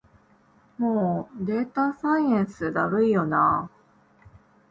[0.79, 3.69] もうデータサイエンスだるいよな